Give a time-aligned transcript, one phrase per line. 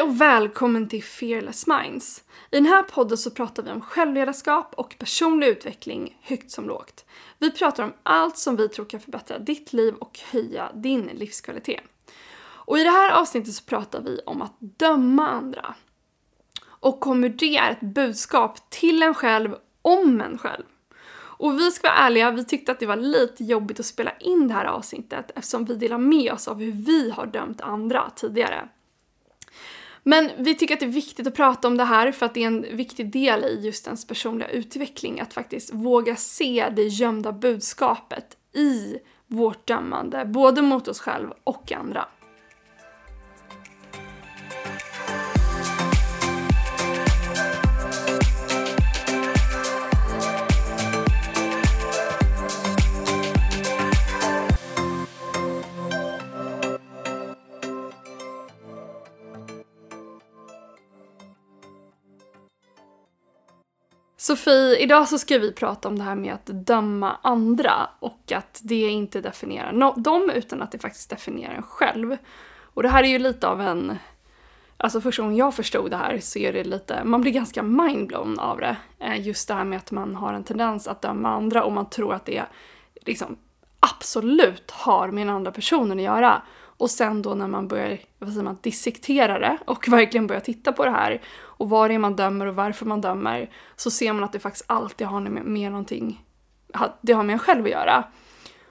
[0.00, 2.24] Hej och välkommen till Fearless Minds.
[2.50, 7.04] I den här podden så pratar vi om självledarskap och personlig utveckling högt som lågt.
[7.38, 11.80] Vi pratar om allt som vi tror kan förbättra ditt liv och höja din livskvalitet.
[12.42, 15.74] Och i det här avsnittet så pratar vi om att döma andra.
[16.62, 20.64] Och om hur det är ett budskap till en själv om en själv.
[21.12, 24.48] Och vi ska vara ärliga, vi tyckte att det var lite jobbigt att spela in
[24.48, 28.68] det här avsnittet eftersom vi delar med oss av hur vi har dömt andra tidigare.
[30.02, 32.42] Men vi tycker att det är viktigt att prata om det här för att det
[32.42, 37.32] är en viktig del i just ens personliga utveckling att faktiskt våga se det gömda
[37.32, 38.96] budskapet i
[39.26, 42.08] vårt dömande, både mot oss själva och andra.
[64.30, 68.60] Sofie, idag så ska vi prata om det här med att döma andra och att
[68.64, 72.16] det inte definierar no dem utan att det faktiskt definierar en själv.
[72.60, 73.98] Och det här är ju lite av en...
[74.76, 78.38] Alltså första gången jag förstod det här så är det lite, man blir ganska mindblown
[78.38, 78.76] av det.
[78.98, 81.90] Eh, just det här med att man har en tendens att döma andra och man
[81.90, 82.42] tror att det
[83.06, 83.36] liksom
[83.80, 86.42] absolut har med den andra personen att göra.
[86.60, 90.72] Och sen då när man börjar, vad säger man, dissektera det och verkligen börjar titta
[90.72, 91.22] på det här
[91.60, 94.38] och vad det är man dömer och varför man dömer så ser man att det
[94.38, 96.24] faktiskt alltid har med, med någonting,
[97.00, 98.04] det har med en själv att göra.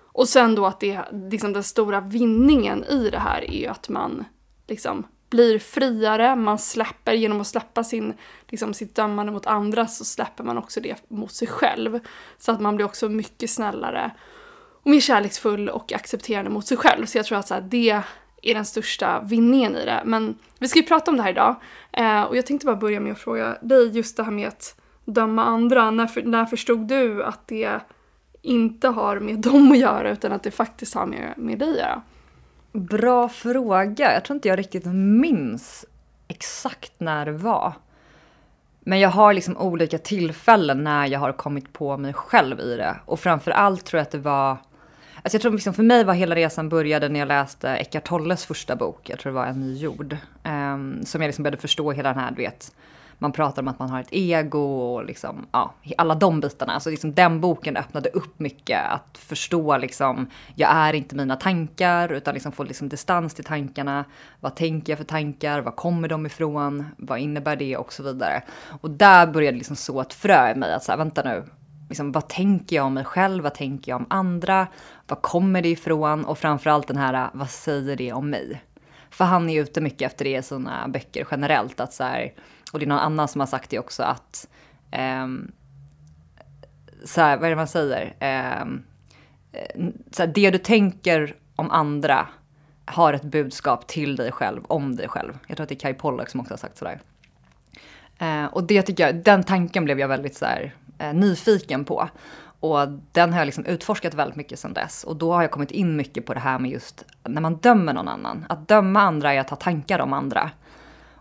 [0.03, 3.89] Och sen då att det, liksom den stora vinningen i det här är ju att
[3.89, 4.25] man
[4.67, 8.13] liksom blir friare, man släpper, genom att släppa sin,
[8.47, 11.99] liksom sitt dömande mot andra så släpper man också det mot sig själv.
[12.37, 14.11] Så att man blir också mycket snällare
[14.83, 17.05] och mer kärleksfull och accepterande mot sig själv.
[17.05, 18.01] Så jag tror att så här, det
[18.41, 20.01] är den största vinningen i det.
[20.05, 21.55] Men vi ska ju prata om det här idag.
[21.91, 24.75] Eh, och jag tänkte bara börja med att fråga dig just det här med att
[25.05, 25.91] döma andra.
[25.91, 27.79] När, för, när förstod du att det
[28.41, 31.77] inte har med dem att göra utan att det faktiskt har med, med dig att
[31.77, 32.01] göra?
[32.71, 34.13] Bra fråga.
[34.13, 35.85] Jag tror inte jag riktigt minns
[36.27, 37.73] exakt när det var.
[38.79, 42.95] Men jag har liksom olika tillfällen när jag har kommit på mig själv i det.
[43.05, 44.57] Och framför allt tror jag att det var
[45.23, 48.45] Alltså jag tror liksom för mig var hela resan började när jag läste Eckart Tolles
[48.45, 50.17] första bok, jag tror det var En ny jord.
[50.43, 52.71] Um, som jag liksom började förstå hela den här, du vet,
[53.19, 56.73] man pratar om att man har ett ego och liksom, ja, alla de bitarna.
[56.73, 62.11] Alltså liksom den boken öppnade upp mycket att förstå liksom, jag är inte mina tankar
[62.11, 64.05] utan liksom få liksom distans till tankarna.
[64.39, 65.61] Vad tänker jag för tankar?
[65.61, 66.85] Var kommer de ifrån?
[66.97, 67.77] Vad innebär det?
[67.77, 68.43] Och så vidare.
[68.81, 71.43] Och där började liksom så ett frö i mig att så här, vänta nu,
[71.89, 73.43] liksom, vad tänker jag om mig själv?
[73.43, 74.67] Vad tänker jag om andra?
[75.07, 76.25] Var kommer det ifrån?
[76.25, 78.63] Och framförallt den här, äh, vad säger det om mig?
[79.09, 81.79] För han är ute mycket efter det i sina böcker generellt.
[81.79, 82.33] Att så här,
[82.71, 84.47] och det är någon annan som har sagt det också att
[85.23, 85.51] um,
[87.05, 88.05] så här, vad är det man säger?
[88.61, 88.83] Um,
[90.11, 92.27] så här, det du tänker om andra
[92.85, 95.37] har ett budskap till dig själv, om dig själv.
[95.47, 96.99] Jag tror att det är Kai Pollak som också har sagt sådär.
[98.19, 102.09] Eh, och det tycker jag, den tanken blev jag väldigt så här, eh, nyfiken på.
[102.59, 105.03] Och den har jag liksom utforskat väldigt mycket sedan dess.
[105.03, 107.93] Och då har jag kommit in mycket på det här med just när man dömer
[107.93, 108.45] någon annan.
[108.49, 110.51] Att döma andra är att ha tankar om andra.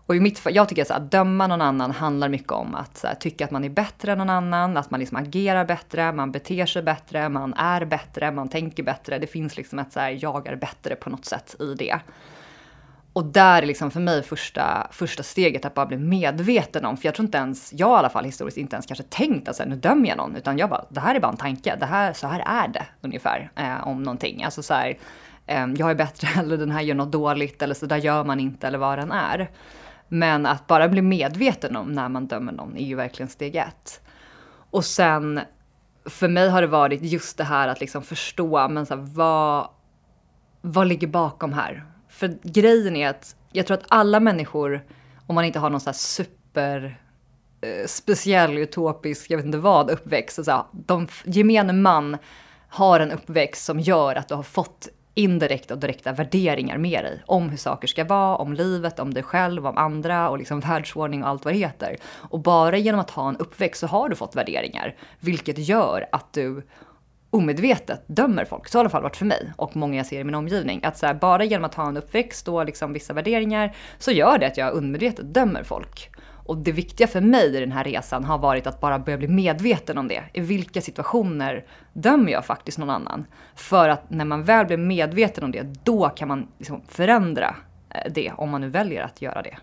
[0.09, 3.15] Och i mitt jag tycker så att döma någon annan handlar mycket om att här,
[3.15, 6.65] tycka att man är bättre än någon annan, att man liksom agerar bättre, man beter
[6.65, 9.19] sig bättre, man är bättre, man tänker bättre.
[9.19, 11.99] Det finns liksom ett så här, jag är bättre på något sätt i det.
[13.13, 17.05] Och där är liksom för mig första, första steget att bara bli medveten om, för
[17.05, 19.63] jag tror inte ens, jag i alla fall historiskt inte ens kanske tänkt att så
[19.63, 21.85] här, nu dömer jag någon, utan jag bara, det här är bara en tanke, det
[21.85, 24.43] här, så här är det ungefär eh, om någonting.
[24.43, 24.97] Alltså så här,
[25.45, 28.39] eh, jag är bättre eller den här gör något dåligt eller så där gör man
[28.39, 29.49] inte eller vad den är.
[30.07, 34.01] Men att bara bli medveten om när man dömer någon är ju verkligen steg ett.
[34.71, 35.39] Och sen,
[36.05, 39.67] för mig har det varit just det här att liksom förstå, men så här, vad,
[40.61, 41.85] vad ligger bakom här?
[42.19, 44.81] För grejen är att jag tror att alla människor,
[45.27, 46.99] om man inte har någon så här super
[47.61, 50.45] eh, speciell, utopisk, jag vet inte vad, uppväxt.
[50.45, 52.17] Så här, de, gemene man
[52.69, 57.23] har en uppväxt som gör att du har fått indirekta och direkta värderingar med dig
[57.25, 61.23] om hur saker ska vara, om livet, om dig själv, om andra och liksom världsordning
[61.23, 61.97] och allt vad det heter.
[62.03, 66.33] Och bara genom att ha en uppväxt så har du fått värderingar, vilket gör att
[66.33, 66.63] du
[67.29, 68.67] omedvetet dömer folk.
[68.67, 70.35] Så har det i alla fall varit för mig och många jag ser i min
[70.35, 70.81] omgivning.
[70.83, 74.37] Att så här, bara genom att ha en uppväxt och liksom vissa värderingar så gör
[74.37, 76.09] det att jag undermedvetet dömer folk.
[76.45, 79.27] Och det viktiga för mig i den här resan har varit att bara börja bli
[79.27, 80.23] medveten om det.
[80.33, 83.25] I vilka situationer dömer jag faktiskt någon annan?
[83.55, 87.55] För att när man väl blir medveten om det, då kan man liksom förändra
[87.89, 89.57] eh, det om man nu väljer att göra det.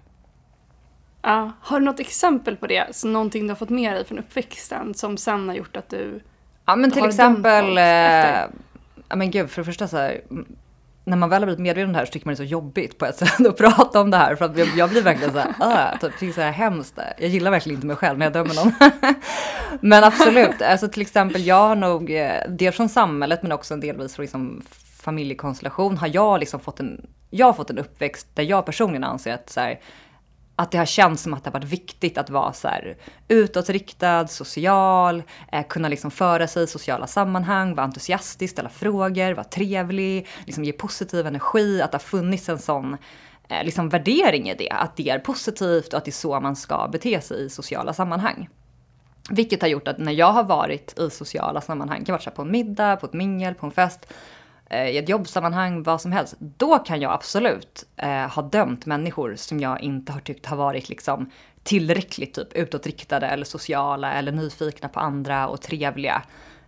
[1.22, 1.52] Ja.
[1.60, 2.96] Har du något exempel på det?
[2.96, 6.20] Så någonting du har fått med dig från uppväxten som sen har gjort att du...
[6.66, 7.84] Ja men till exempel, eh,
[9.08, 10.20] ja men gud för det första så här,
[11.04, 12.50] när man väl har blivit medveten om det här så tycker man det är så
[12.50, 14.34] jobbigt på ett sätt att prata om det här.
[14.34, 16.98] För att jag, jag blir verkligen så här, äh, typ, tycker så här hemskt.
[17.18, 18.72] Jag gillar verkligen inte mig själv när jag dömer någon.
[19.80, 23.80] men absolut, alltså till exempel jag har nog, eh, dels från samhället men också en
[23.80, 24.62] delvis från liksom
[25.02, 29.50] familjekonstellation har jag liksom fått en, jag fått en uppväxt där jag personligen anser att
[29.50, 29.80] så här,
[30.56, 32.96] att det har känts som att det har varit viktigt att vara så här
[33.28, 35.22] utåtriktad, social,
[35.52, 40.64] eh, kunna liksom föra sig i sociala sammanhang, vara entusiastisk, ställa frågor, vara trevlig, liksom
[40.64, 42.96] ge positiv energi, att det har funnits en sån
[43.48, 46.56] eh, liksom värdering i det, att det är positivt och att det är så man
[46.56, 48.48] ska bete sig i sociala sammanhang.
[49.30, 52.50] Vilket har gjort att när jag har varit i sociala sammanhang, kan vara på en
[52.50, 54.12] middag, på ett mingel, på en fest,
[54.70, 56.34] Eh, i ett jobbsammanhang, vad som helst.
[56.38, 60.88] Då kan jag absolut eh, ha dömt människor som jag inte har tyckt har varit
[60.88, 61.30] liksom
[61.62, 66.22] tillräckligt typ utåtriktade eller sociala eller nyfikna på andra och trevliga.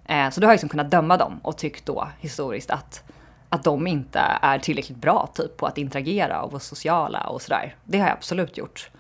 [0.05, 3.03] Eh, så då har jag liksom kunnat döma dem och tyckt då historiskt att,
[3.49, 7.77] att de inte är tillräckligt bra typ på att interagera och vara sociala och sådär.
[7.85, 8.91] Det har jag absolut gjort.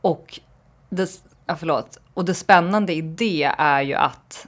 [0.00, 0.40] Och
[0.88, 1.10] det,
[1.46, 1.98] ja, förlåt.
[2.14, 4.46] Och det spännande i det är ju att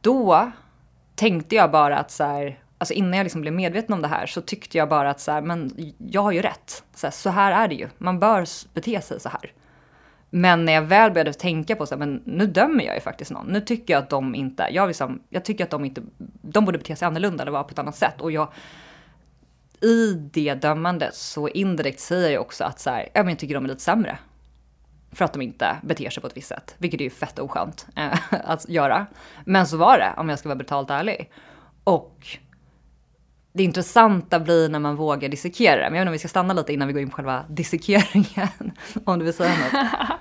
[0.00, 0.52] då
[1.16, 4.26] tänkte jag bara att så här, alltså innan jag liksom blev medveten om det här
[4.26, 6.84] så tyckte jag bara att så här, men jag har ju rätt.
[6.94, 7.88] Så här, så här är det ju.
[7.98, 9.52] Man bör bete sig så här.
[10.30, 13.30] Men när jag väl började tänka på så här, men nu dömer jag ju faktiskt
[13.30, 13.46] någon.
[13.46, 16.02] Nu tycker jag att de inte, jag, liksom, jag tycker att de inte,
[16.42, 18.20] de borde bete sig annorlunda eller vara på ett annat sätt.
[18.20, 18.48] Och jag,
[19.80, 23.68] i det dömandet så indirekt säger jag också att så här, jag tycker de är
[23.68, 24.18] lite sämre.
[25.12, 26.74] För att de inte beter sig på ett visst sätt.
[26.78, 28.18] Vilket är ju fett oskönt eh,
[28.50, 29.06] att göra.
[29.44, 31.30] Men så var det, om jag ska vara brutalt ärlig.
[31.84, 32.26] Och
[33.52, 35.90] det intressanta blir när man vågar dissekera det.
[35.90, 37.44] Men jag vet inte om vi ska stanna lite innan vi går in på själva
[37.48, 38.48] dissekeringen.
[39.04, 39.86] om du vill säga något.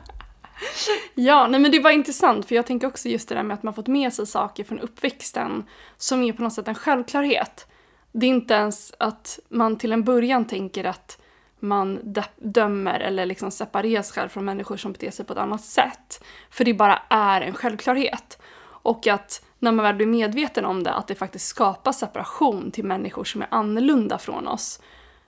[1.16, 3.64] Ja, nej men det var intressant för jag tänker också just det där med att
[3.64, 5.64] man fått med sig saker från uppväxten
[5.98, 7.68] som är på något sätt en självklarhet.
[8.12, 11.22] Det är inte ens att man till en början tänker att
[11.68, 15.62] man dömer eller liksom separerar sig själv från människor som beter sig på ett annat
[15.62, 16.24] sätt.
[16.50, 18.42] För det bara är en självklarhet.
[18.86, 22.86] Och att när man väl blir medveten om det, att det faktiskt skapar separation till
[22.86, 24.82] människor som är annorlunda från oss.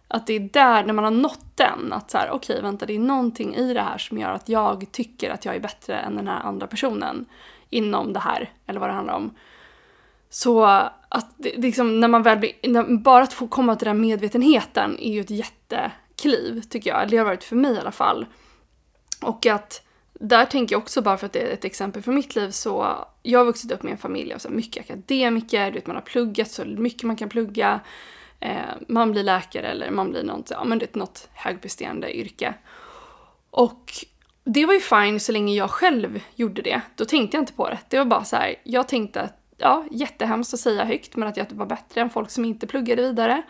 [0.07, 2.95] Att det är där, när man har nått den, att så här, okej vänta det
[2.95, 6.15] är någonting i det här som gör att jag tycker att jag är bättre än
[6.15, 7.25] den här andra personen
[7.69, 9.35] inom det här, eller vad det handlar om.
[10.29, 10.63] Så
[11.09, 14.99] att det, liksom, när man väl blir, när, bara att få komma till den medvetenheten
[14.99, 15.91] är ju ett jätte
[16.21, 18.25] kliv tycker jag, det har varit för mig i alla fall.
[19.21, 19.81] Och att
[20.13, 23.05] där tänker jag också, bara för att det är ett exempel från mitt liv, så
[23.23, 26.03] jag har vuxit upp med en familj av så mycket akademiker, du vet man har
[26.03, 27.79] pluggat så mycket man kan plugga.
[28.39, 32.53] Eh, man blir läkare eller man blir något, ja, men det är något högpresterande yrke.
[33.49, 33.93] Och
[34.43, 36.81] det var ju fine så länge jag själv gjorde det.
[36.95, 37.79] Då tänkte jag inte på det.
[37.89, 41.37] Det var bara så här, jag tänkte att, ja, jättehemskt att säga högt, men att
[41.37, 43.41] jag var bättre än folk som inte pluggade vidare.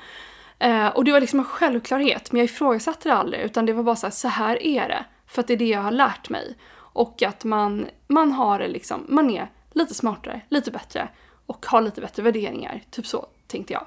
[0.59, 3.83] Eh, och det var liksom en självklarhet, men jag ifrågasatte det aldrig, utan det var
[3.83, 5.05] bara så här, så här är det.
[5.27, 6.57] För att det är det jag har lärt mig.
[6.75, 11.07] Och att man, man har det liksom, man är lite smartare, lite bättre
[11.45, 12.83] och har lite bättre värderingar.
[12.91, 13.85] Typ så tänkte jag.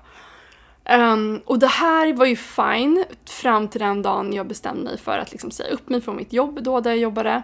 [1.12, 5.18] Um, och det här var ju fine fram till den dagen jag bestämde mig för
[5.18, 7.42] att liksom säga upp mig från mitt jobb då där jag jobbade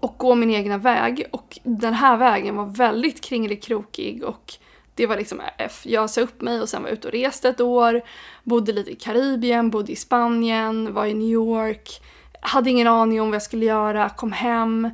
[0.00, 1.24] och gå min egna väg.
[1.32, 4.52] Och den här vägen var väldigt kringelikrokig och
[4.94, 5.80] det var liksom, F.
[5.84, 8.02] jag sa upp mig och sen var jag ute och reste ett år,
[8.42, 12.02] bodde lite i Karibien, bodde i Spanien, var i New York,
[12.40, 14.90] hade ingen aning om vad jag skulle göra, kom hem,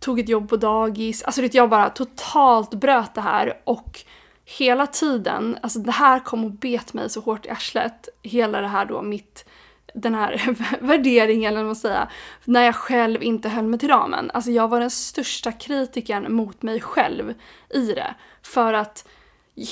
[0.00, 1.22] tog ett jobb på dagis.
[1.22, 4.04] Alltså jag bara totalt bröt det här och
[4.44, 8.08] hela tiden, alltså det här kom och bet mig så hårt i arslet.
[8.22, 9.48] Hela det här då, mitt,
[9.94, 12.08] den här värderingen eller vad man säga,
[12.44, 14.30] när jag själv inte höll mig till ramen.
[14.34, 17.34] Alltså jag var den största kritiken mot mig själv
[17.68, 18.14] i det.
[18.42, 19.08] För att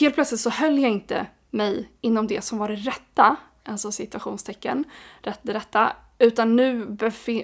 [0.01, 4.85] helt plötsligt så höll jag inte mig inom det som var det rätta, alltså situationstecken,
[5.23, 6.87] rätt det rätta, utan nu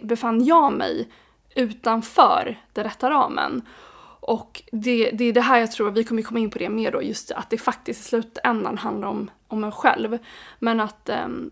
[0.03, 1.09] befann jag mig
[1.55, 3.63] utanför den rätta ramen.
[4.21, 6.93] Och det, det är det här jag tror, vi kommer komma in på det mer
[6.93, 10.19] då, just att det faktiskt i slutändan handlar om, om en själv.
[10.59, 11.51] Men att ehm,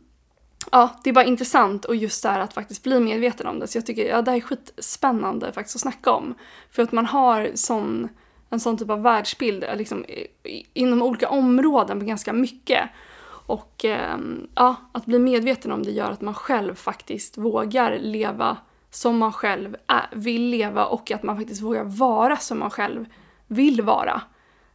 [0.72, 3.66] ja, det är bara intressant och just det här att faktiskt bli medveten om det.
[3.66, 6.34] Så jag tycker ja, det här är skitspännande faktiskt att snacka om.
[6.70, 8.08] För att man har sån,
[8.50, 10.04] en sån typ av världsbild eh, liksom,
[10.74, 12.90] inom olika områden på ganska mycket.
[13.46, 18.56] Och ehm, ja, att bli medveten om det gör att man själv faktiskt vågar leva
[18.90, 23.06] som man själv är, vill leva och att man faktiskt vågar vara som man själv
[23.46, 24.22] vill vara.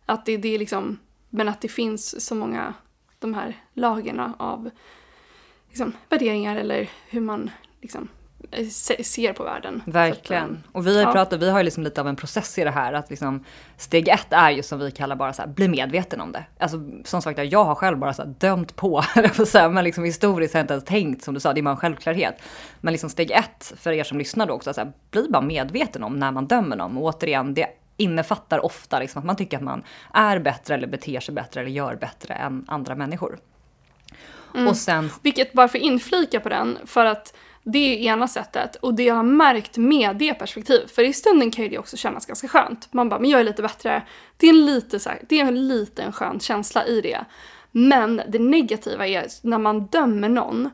[0.05, 2.73] Att det, det är liksom, men att det finns så många,
[3.19, 4.69] de här lagerna av
[5.67, 7.49] liksom, värderingar eller hur man
[7.81, 8.07] liksom,
[9.03, 9.81] ser på världen.
[9.87, 10.51] Att, Verkligen.
[10.51, 11.11] eh, Och vi har, ja.
[11.11, 12.93] pratat, vi har ju liksom lite av en process i det här.
[12.93, 13.43] Att liksom,
[13.77, 16.43] steg ett är ju som vi kallar bara så här, bli medveten om det.
[16.59, 20.53] Alltså som sagt, jag har själv bara så här, dömt på, att men liksom historiskt
[20.53, 22.41] har jag inte ens tänkt som du sa, det är bara en självklarhet.
[22.81, 26.03] Men liksom steg ett för er som lyssnar då också, så här, bli bara medveten
[26.03, 26.97] om när man dömer någon.
[26.97, 29.83] Och återigen, det innefattar ofta liksom att man tycker att man
[30.13, 33.39] är bättre eller beter sig bättre eller gör bättre än andra människor.
[34.55, 34.67] Mm.
[34.67, 37.33] Och sen Vilket bara för inflika på den, för att
[37.67, 41.51] det är ena sättet och det jag har märkt med det perspektivet, för i stunden
[41.51, 42.93] kan ju det också kännas ganska skönt.
[42.93, 44.03] Man bara, men jag är lite bättre.
[44.37, 47.25] Det är en lite så här, det är en liten skön känsla i det.
[47.71, 50.69] Men det negativa är när man dömer någon,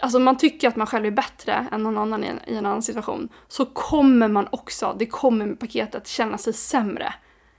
[0.00, 2.66] alltså man tycker att man själv är bättre än någon annan i en, i en
[2.66, 7.14] annan situation, så kommer man också, det kommer med paketet, känna sig sämre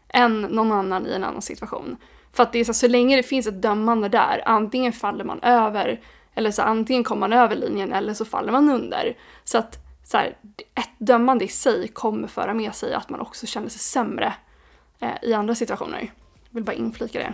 [0.10, 1.98] än någon annan i en annan situation.
[2.34, 5.40] För att det är så, så länge det finns ett dömande där, antingen faller man
[5.44, 6.00] över,
[6.40, 9.18] eller så antingen kommer man över linjen eller så faller man under.
[9.44, 10.38] Så att så här,
[10.76, 14.34] ett dömande i sig kommer föra med sig att man också känner sig sämre
[15.00, 16.00] eh, i andra situationer.
[16.50, 17.34] Jag vill bara inflika det.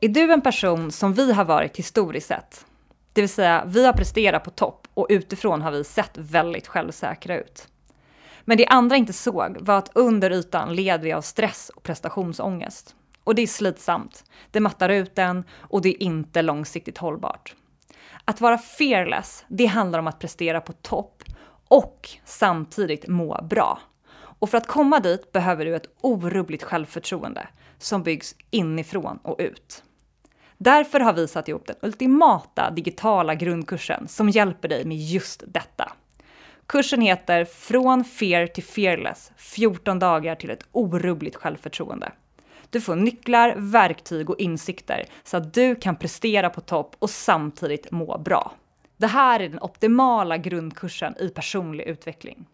[0.00, 2.66] Är du en person som vi har varit historiskt sett?
[3.12, 7.40] Det vill säga, vi har presterat på topp och utifrån har vi sett väldigt självsäkra
[7.40, 7.69] ut.
[8.50, 12.94] Men det andra inte såg var att under ytan led vi av stress och prestationsångest.
[13.24, 17.54] Och det är slitsamt, det mattar ut en och det är inte långsiktigt hållbart.
[18.24, 21.22] Att vara fearless, det handlar om att prestera på topp
[21.68, 23.80] och samtidigt må bra.
[24.14, 29.82] Och för att komma dit behöver du ett orubbligt självförtroende som byggs inifrån och ut.
[30.58, 35.92] Därför har vi satt ihop den ultimata digitala grundkursen som hjälper dig med just detta.
[36.70, 42.12] Kursen heter Från Fear till Fearless 14 dagar till ett orubbligt självförtroende.
[42.70, 47.90] Du får nycklar, verktyg och insikter så att du kan prestera på topp och samtidigt
[47.90, 48.52] må bra.
[48.96, 52.46] Det här är den optimala grundkursen i personlig utveckling.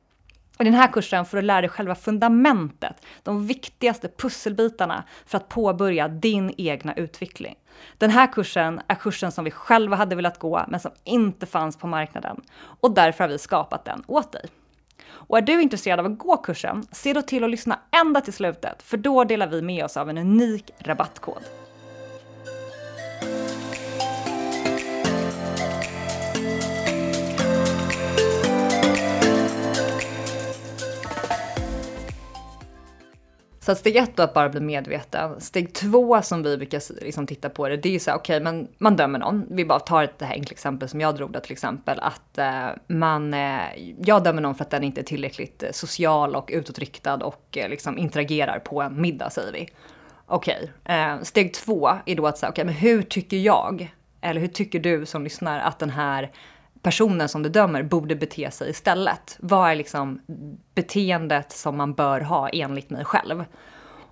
[0.58, 5.48] I den här kursen får du lära dig själva fundamentet, de viktigaste pusselbitarna för att
[5.48, 7.54] påbörja din egna utveckling.
[7.98, 11.76] Den här kursen är kursen som vi själva hade velat gå, men som inte fanns
[11.76, 12.40] på marknaden.
[12.80, 14.44] Och därför har vi skapat den åt dig.
[15.08, 18.32] Och är du intresserad av att gå kursen, se då till att lyssna ända till
[18.32, 21.42] slutet, för då delar vi med oss av en unik rabattkod.
[33.66, 35.40] Så att steg ett då att bara bli medveten.
[35.40, 38.36] Steg två som vi brukar liksom titta på det, det är ju så här, okej,
[38.36, 39.46] okay, men man dömer någon.
[39.50, 42.38] Vi bara tar ett det här enkla exempel som jag drog då till exempel, att
[42.38, 43.60] eh, man, eh,
[43.98, 47.68] jag dömer någon för att den inte är tillräckligt eh, social och utåtriktad och eh,
[47.68, 49.68] liksom interagerar på en middag säger vi.
[50.26, 50.96] Okej, okay.
[50.96, 54.48] eh, steg två är då att säga, okej, okay, men hur tycker jag, eller hur
[54.48, 56.30] tycker du som lyssnar att den här
[56.86, 59.36] personen som du dömer borde bete sig istället.
[59.40, 60.20] Vad är liksom
[60.74, 63.44] beteendet som man bör ha enligt mig själv?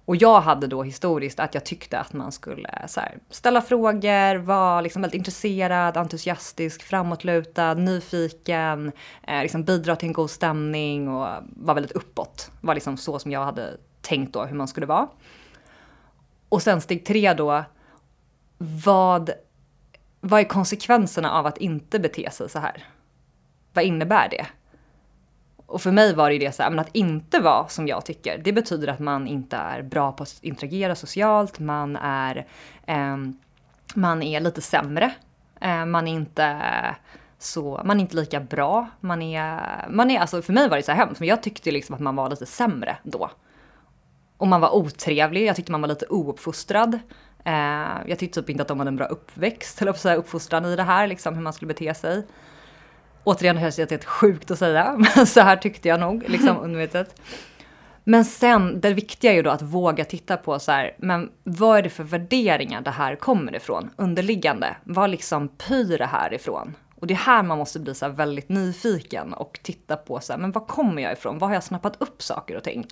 [0.05, 4.37] Och jag hade då historiskt att jag tyckte att man skulle så här, ställa frågor,
[4.37, 11.29] vara liksom väldigt intresserad, entusiastisk, framåtlutad, nyfiken, eh, liksom bidra till en god stämning och
[11.57, 12.51] vara väldigt uppåt.
[12.61, 15.09] Det var liksom så som jag hade tänkt då hur man skulle vara.
[16.49, 17.65] Och sen steg tre då,
[18.59, 19.31] vad
[20.27, 22.85] vad är konsekvenserna av att inte bete sig så här?
[23.73, 24.47] Vad innebär det?
[25.67, 28.05] Och för mig var det ju det så här, men att inte vara som jag
[28.05, 32.47] tycker, det betyder att man inte är bra på att interagera socialt, man är,
[32.87, 33.17] eh,
[33.95, 35.15] man är lite sämre,
[35.61, 36.61] eh, man är inte
[37.39, 40.83] så, man är inte lika bra, man är, man är, alltså för mig var det
[40.83, 43.31] så här hemskt, men jag tyckte liksom att man var lite sämre då.
[44.37, 46.99] Och man var otrevlig, jag tyckte man var lite ouppfostrad.
[47.45, 50.77] Eh, jag tyckte typ inte att de hade en bra uppväxt, eller säga uppfostran i
[50.77, 52.27] det här, liksom hur man skulle bete sig.
[53.25, 57.21] Återigen känns det helt sjukt att säga, men så här tyckte jag nog, liksom undermedvetet.
[58.05, 61.79] Men sen, det viktiga är ju då att våga titta på så här, men vad
[61.79, 63.91] är det för värderingar det här kommer ifrån?
[63.97, 66.75] Underliggande, vad liksom pyr det här ifrån?
[67.01, 70.41] Och det är här man måste bli så väldigt nyfiken och titta på så här,
[70.41, 71.39] men var kommer jag ifrån?
[71.39, 72.87] Var har jag snappat upp saker och ting?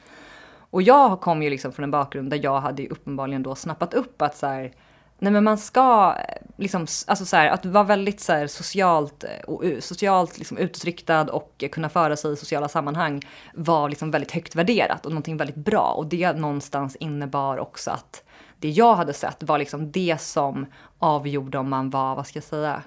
[0.72, 3.94] Och jag kom ju liksom från en bakgrund där jag hade ju uppenbarligen då snappat
[3.94, 4.72] upp att så här,
[5.18, 9.24] nej men man ska eh, liksom, alltså så här, att vara väldigt så här socialt,
[9.24, 13.22] eh, och, socialt liksom utåtriktad och kunna föra sig i sociala sammanhang
[13.54, 15.94] var liksom väldigt högt värderat och någonting väldigt bra.
[15.96, 18.24] Och det någonstans innebar också att
[18.58, 20.66] det jag hade sett var liksom det som
[20.98, 22.82] avgjorde om man var, vad ska jag säga,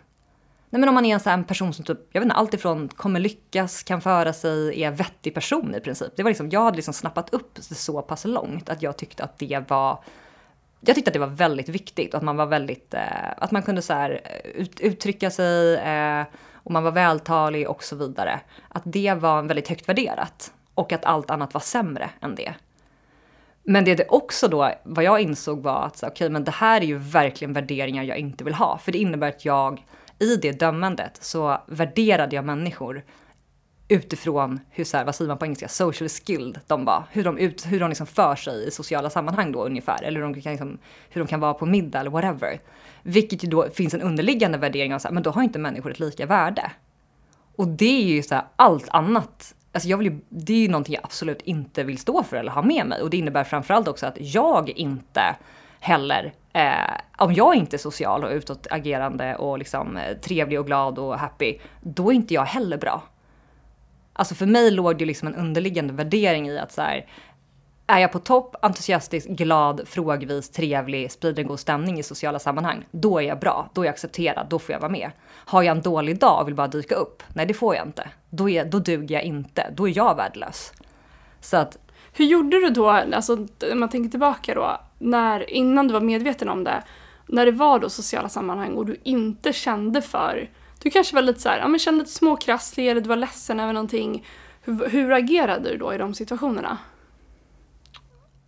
[0.75, 3.19] Nej men om man är en sån person som typ, jag vet inte, alltifrån kommer
[3.19, 6.11] lyckas, kan föra sig, är vettig person i princip.
[6.15, 9.23] Det var liksom, jag hade liksom snappat upp det så pass långt att jag tyckte
[9.23, 10.03] att det var
[10.81, 13.81] jag tyckte att det var väldigt viktigt att man var väldigt, eh, att man kunde
[13.81, 18.39] så här, eh, ut, uttrycka sig eh, och man var vältalig och så vidare.
[18.69, 22.53] Att det var väldigt högt värderat och att allt annat var sämre än det.
[23.63, 26.81] Men det det också då, vad jag insåg var att okej, okay, men det här
[26.81, 29.81] är ju verkligen värderingar jag inte vill ha, för det innebär att jag
[30.19, 33.03] i det dömandet så värderade jag människor
[33.87, 37.03] utifrån hur, så här, vad säger man på engelska, social skilled de var.
[37.11, 40.03] Hur de, ut, hur de liksom för sig i sociala sammanhang då ungefär.
[40.03, 40.77] Eller hur de kan, liksom,
[41.09, 42.59] hur de kan vara på middag eller whatever.
[43.03, 45.91] Vilket ju då finns en underliggande värdering av så här, men då har inte människor
[45.91, 46.71] ett lika värde.
[47.55, 49.55] Och det är ju så här, allt annat.
[49.71, 52.51] Alltså jag vill ju, det är ju någonting jag absolut inte vill stå för eller
[52.51, 53.01] ha med mig.
[53.01, 55.35] Och det innebär framförallt också att jag inte
[55.79, 60.99] heller, eh, om jag inte är social och utåtagerande och liksom eh, trevlig och glad
[60.99, 63.03] och happy, då är inte jag heller bra.
[64.13, 67.05] Alltså för mig låg det liksom en underliggande värdering i att så här,
[67.87, 72.85] är jag på topp, entusiastisk, glad, frågvis, trevlig, sprider en god stämning i sociala sammanhang,
[72.91, 75.11] då är jag bra, då är jag accepterad, då får jag vara med.
[75.27, 78.09] Har jag en dålig dag och vill bara dyka upp, nej det får jag inte.
[78.29, 80.73] Då, är, då duger jag inte, då är jag värdelös.
[81.41, 81.77] Så att...
[82.17, 83.33] Hur gjorde du då, alltså
[83.71, 86.83] om man tänker tillbaka då, när, innan du var medveten om det,
[87.27, 90.49] när det var då sociala sammanhang och du inte kände för
[90.85, 93.59] du kanske var lite så här, ja men kände lite småkrasslig eller du var ledsen
[93.59, 94.27] över någonting.
[94.61, 96.77] Hur, hur agerade du då i de situationerna?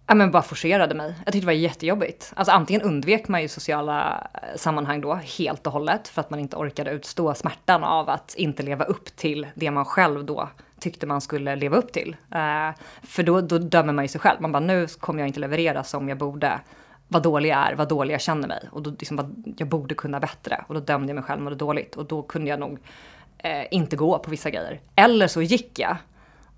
[0.07, 1.15] Ja men bara forcerade mig.
[1.25, 2.33] Jag tyckte det var jättejobbigt.
[2.35, 6.39] Alltså antingen undvek man ju sociala eh, sammanhang då helt och hållet för att man
[6.39, 10.49] inte orkade utstå smärtan av att inte leva upp till det man själv då
[10.79, 12.15] tyckte man skulle leva upp till.
[12.31, 12.69] Eh,
[13.03, 14.41] för då, då dömer man ju sig själv.
[14.41, 16.59] Man bara nu kommer jag inte leverera som jag borde
[17.07, 18.69] vad dålig jag är, vad dålig jag känner mig.
[18.71, 20.63] Och då liksom vad, jag borde kunna bättre.
[20.67, 21.95] Och då dömde jag mig själv mådde dåligt.
[21.95, 22.79] Och då kunde jag nog
[23.37, 24.79] eh, inte gå på vissa grejer.
[24.95, 25.97] Eller så gick jag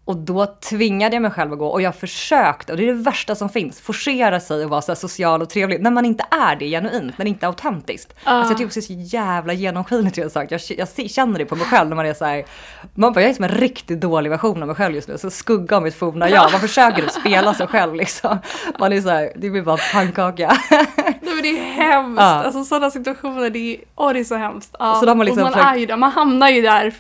[0.10, 3.04] och då tvingade jag mig själv att gå och jag försökte, och det är det
[3.04, 6.56] värsta som finns, forcera sig och vara så social och trevlig när man inte är
[6.56, 8.12] det genuint, när det inte är autentiskt.
[8.12, 8.18] Uh.
[8.24, 10.52] Alltså jag tycker också det är så jävla genomskinligt jag sagt.
[10.52, 12.46] Jag, jag känner det på mig själv när man är så här,
[12.94, 15.30] man bara jag är som en riktigt dålig version av mig själv just nu, så
[15.30, 16.52] skugga av mitt forna jag.
[16.52, 18.38] Man försöker spela sig själv liksom.
[18.80, 20.58] Man är så här, det blir bara pannkaka.
[20.70, 22.26] Nej men det är hemskt, uh.
[22.26, 24.76] alltså sådana situationer, det är, åh det är så hemskt.
[24.82, 25.00] Uh.
[25.00, 25.76] Så man, liksom man, försökt...
[25.76, 26.94] är ju man hamnar ju där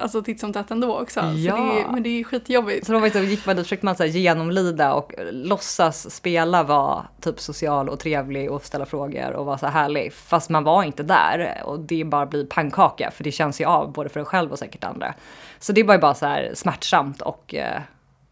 [0.00, 1.20] alltså, titt som tätt ändå också.
[1.20, 1.56] Ja.
[1.56, 2.86] Det är, men det är skit skitjobbigt.
[2.86, 7.06] Så då liksom, gick man dit försökte man så här, genomlida och låtsas spela vara
[7.20, 10.12] typ social och trevlig och ställa frågor och vara så här härlig.
[10.12, 13.92] Fast man var inte där och det bara blir pannkaka för det känns ju av
[13.92, 15.14] både för en själv och säkert andra.
[15.58, 17.80] Så det var ju bara så här smärtsamt och eh,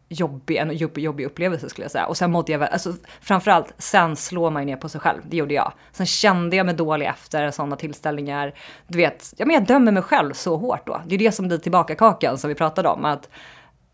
[0.09, 2.07] jobbig, en jobbig, jobbig upplevelse skulle jag säga.
[2.07, 5.21] Och sen mådde jag, alltså framförallt, sen slår man ju ner på sig själv.
[5.29, 5.73] Det gjorde jag.
[5.93, 8.55] Sen kände jag mig dålig efter sådana tillställningar.
[8.87, 11.03] Du vet, ja men jag dömer mig själv så hårt då.
[11.07, 13.05] Det är det som blir tillbaka kakan som vi pratade om.
[13.05, 13.29] Att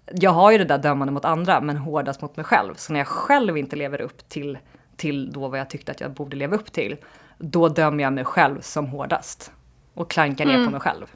[0.07, 2.75] jag har ju det där dömande mot andra men hårdast mot mig själv.
[2.75, 4.59] Så när jag själv inte lever upp till,
[4.97, 6.97] till då vad jag tyckte att jag borde leva upp till,
[7.39, 9.53] då dömer jag mig själv som hårdast.
[9.95, 10.67] Och klankar ner mm.
[10.67, 11.07] på mig själv.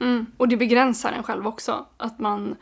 [0.00, 0.26] Mm.
[0.36, 1.86] Och det begränsar en själv också.
[1.96, 2.56] Att man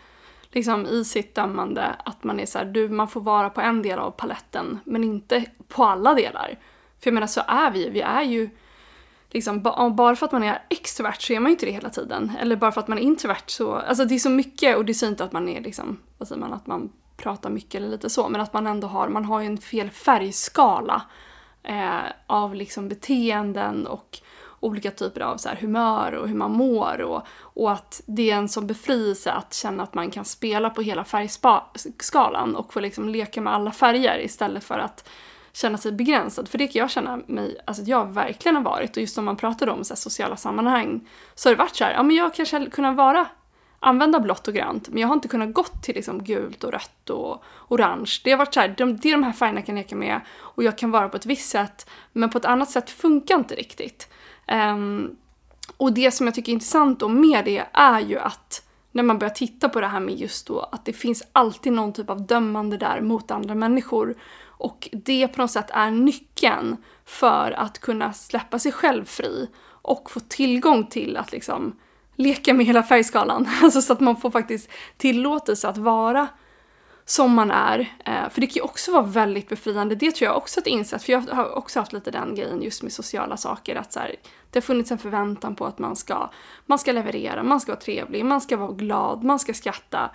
[0.50, 3.82] liksom i sitt dömande, att man är så här, du man får vara på en
[3.82, 6.58] del av paletten men inte på alla delar.
[7.00, 8.50] För jag menar så är vi, vi är ju
[9.34, 9.62] liksom,
[9.96, 12.32] bara för att man är extrovert så är man ju inte det hela tiden.
[12.40, 14.94] Eller bara för att man är introvert så, alltså det är så mycket och det
[14.94, 18.10] säger inte att man är liksom, vad säger man, att man pratar mycket eller lite
[18.10, 21.02] så, men att man ändå har, man har ju en fel färgskala
[21.62, 24.18] eh, av liksom beteenden och
[24.60, 28.36] olika typer av så här humör och hur man mår och, och att det är
[28.36, 33.08] en sån befrielse att känna att man kan spela på hela färgskalan och få liksom
[33.08, 35.08] leka med alla färger istället för att
[35.56, 36.48] känna sig begränsad.
[36.48, 39.24] För det kan jag känna mig, alltså att jag verkligen har varit och just om
[39.24, 42.16] man pratar om så här, sociala sammanhang så har det varit så här, ja men
[42.16, 43.26] jag kanske kunnat vara
[43.80, 47.10] använda blått och grönt men jag har inte kunnat gått till liksom gult och rött
[47.10, 48.20] och orange.
[48.24, 50.20] Det har varit så här, de, det är de här färgerna jag kan leka med
[50.36, 53.54] och jag kan vara på ett visst sätt men på ett annat sätt funkar inte
[53.54, 54.08] riktigt.
[54.52, 55.16] Um,
[55.76, 58.63] och det som jag tycker är intressant då med det är ju att
[58.94, 61.92] när man börjar titta på det här med just då att det finns alltid någon
[61.92, 64.14] typ av dömande där mot andra människor
[64.46, 70.10] och det på något sätt är nyckeln för att kunna släppa sig själv fri och
[70.10, 71.76] få tillgång till att liksom
[72.16, 73.48] leka med hela färgskalan.
[73.62, 76.28] Alltså så att man får faktiskt tillåtelse att vara
[77.04, 77.94] som man är.
[78.04, 79.94] Eh, för det kan ju också vara väldigt befriande.
[79.94, 82.82] Det tror jag också att insett, för jag har också haft lite den grejen just
[82.82, 83.76] med sociala saker.
[83.76, 84.16] Att så här,
[84.50, 86.30] det har funnits en förväntan på att man ska,
[86.66, 90.10] man ska leverera, man ska vara trevlig, man ska vara glad, man ska skratta,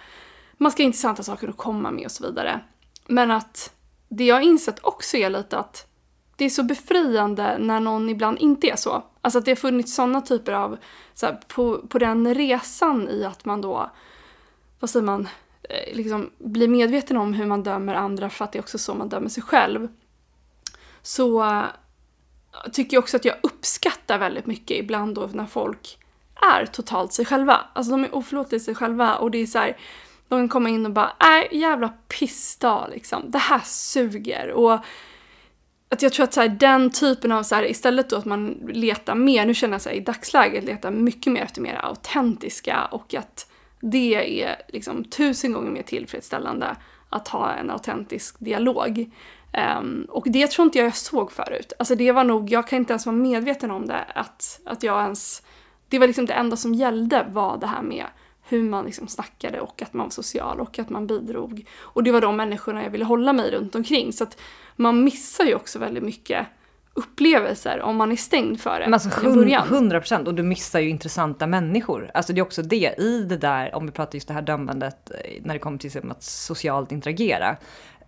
[0.57, 2.59] man ska ha intressanta saker att komma med och så vidare.
[3.07, 3.73] Men att
[4.09, 5.85] det jag har insett också är lite att
[6.35, 9.03] det är så befriande när någon ibland inte är så.
[9.21, 10.77] Alltså att det har funnits sådana typer av,
[11.13, 13.91] så här, på, på den resan i att man då,
[14.79, 15.27] vad säger man,
[15.63, 18.93] Eh, liksom blir medveten om hur man dömer andra för att det är också så
[18.93, 19.87] man dömer sig själv.
[21.01, 21.65] Så eh,
[22.71, 25.97] tycker jag också att jag uppskattar väldigt mycket ibland då när folk
[26.53, 27.61] är totalt sig själva.
[27.73, 29.77] Alltså de är oförlåtliga sig själva och det är så här,
[30.27, 33.31] de kan komma in och bara, äh, jävla pissdag liksom.
[33.31, 34.51] Det här suger.
[34.51, 34.79] Och
[35.89, 38.47] att jag tror att så här, den typen av, så här, istället då att man
[38.69, 42.85] letar mer, nu känner jag så här, i dagsläget letar mycket mer efter mer autentiska
[42.85, 46.75] och att det är liksom tusen gånger mer tillfredsställande
[47.09, 49.11] att ha en autentisk dialog.
[49.79, 51.73] Um, och det tror inte jag jag såg förut.
[51.79, 55.01] Alltså det var nog, jag kan inte ens vara medveten om det, att, att jag
[55.01, 55.43] ens,
[55.87, 58.05] det var liksom det enda som gällde var det här med
[58.43, 61.67] hur man liksom snackade och att man var social och att man bidrog.
[61.79, 64.13] Och det var de människorna jag ville hålla mig runt omkring.
[64.13, 64.41] Så att
[64.75, 66.47] man missar ju också väldigt mycket
[66.93, 69.67] upplevelser om man är stängd för det Men alltså, i början.
[69.67, 72.11] 100 procent och du missar ju intressanta människor.
[72.13, 75.11] Alltså det är också det i det där, om vi pratar just det här dömandet
[75.11, 77.57] eh, när det kommer till att socialt interagera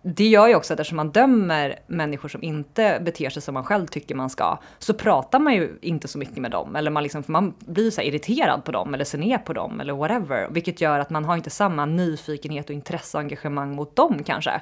[0.02, 3.64] det gör ju också att eftersom man dömer människor som inte beter sig som man
[3.64, 6.76] själv tycker man ska, så pratar man ju inte så mycket med dem.
[6.76, 9.92] Eller man, liksom, man blir så irriterad på dem eller ser ner på dem eller
[9.92, 10.48] whatever.
[10.50, 14.60] Vilket gör att man har inte samma nyfikenhet och intresse och engagemang mot dem kanske.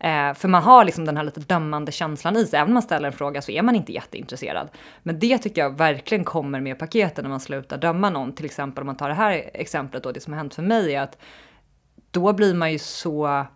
[0.00, 2.58] Eh, för man har liksom den här lite dömande känslan i sig.
[2.58, 4.68] Även om man ställer en fråga så är man inte jätteintresserad.
[5.02, 8.32] Men det tycker jag verkligen kommer med paketen när man slutar döma någon.
[8.32, 10.94] Till exempel om man tar det här exemplet då, det som har hänt för mig
[10.94, 11.18] är att
[12.10, 13.46] då blir man ju så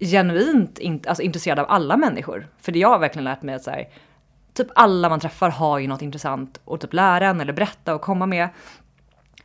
[0.00, 2.48] genuint in, alltså, intresserad av alla människor.
[2.60, 3.88] För det jag har verkligen lärt mig att så här,
[4.54, 8.00] typ alla man träffar har ju något intressant att typ lära en eller berätta och
[8.00, 8.48] komma med.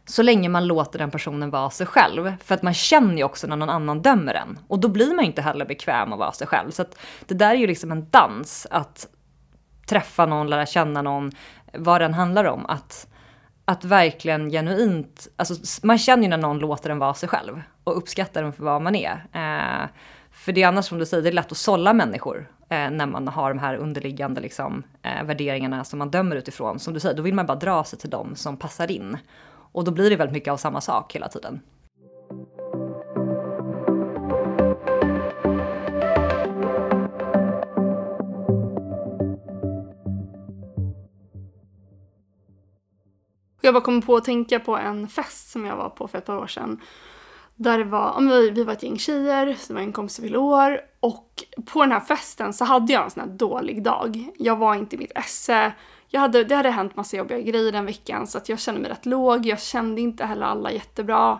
[0.06, 2.34] Så länge man låter den personen vara sig själv.
[2.44, 4.60] För att man känner ju också när någon annan dömer en.
[4.68, 6.72] Och då blir man ju inte heller bekväm att vara sig själv.
[6.72, 8.68] Så att det där är ju liksom en dans.
[8.72, 9.08] Att
[9.88, 11.32] träffa någon, lära känna någon,
[11.74, 12.66] vad den handlar om.
[12.66, 13.08] Att,
[13.66, 17.62] att verkligen genuint, alltså man känner ju när någon låter en vara sig själv.
[17.84, 19.12] Och uppskattar den för vad man är.
[19.34, 19.90] Eh,
[20.32, 23.06] för det är annars som du säger, det är lätt att sålla människor eh, när
[23.06, 26.80] man har de här underliggande liksom, eh, värderingarna som man dömer utifrån.
[26.80, 29.18] Som du säger, då vill man bara dra sig till dem som passar in.
[29.74, 31.62] Och då blir det väldigt mycket av samma sak hela tiden.
[43.66, 46.26] Jag bara kom på att tänka på en fest som jag var på för ett
[46.26, 46.82] par år sedan.
[47.56, 50.38] Där det var, vi, vi var ett gäng tjejer, det var en kompis som fyllde
[50.38, 54.30] år och på den här festen så hade jag en sån här dålig dag.
[54.38, 55.74] Jag var inte i mitt esse.
[56.14, 58.92] Jag hade, det hade hänt massa jobbiga grejer den veckan så att jag kände mig
[58.92, 59.46] rätt låg.
[59.46, 61.40] Jag kände inte heller alla jättebra.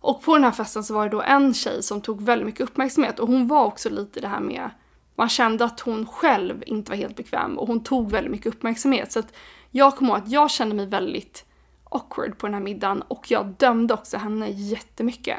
[0.00, 2.60] Och på den här festen så var det då en tjej som tog väldigt mycket
[2.60, 4.70] uppmärksamhet och hon var också lite det här med
[5.14, 9.12] man kände att hon själv inte var helt bekväm och hon tog väldigt mycket uppmärksamhet.
[9.12, 9.32] Så att
[9.70, 11.44] jag kommer ihåg att jag kände mig väldigt
[11.84, 15.38] awkward på den här middagen och jag dömde också henne jättemycket.